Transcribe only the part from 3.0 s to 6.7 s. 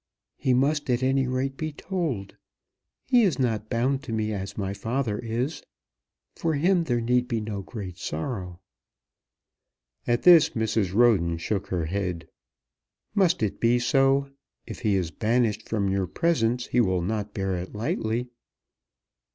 He is not bound to me as my father is. For